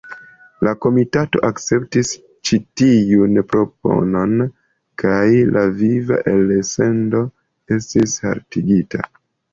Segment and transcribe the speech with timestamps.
[0.67, 2.13] La komitato akceptis
[2.49, 4.33] ĉi tiun proponon
[5.03, 5.21] kaj
[5.59, 7.23] la viva elsendo
[7.79, 9.09] estis haltigita.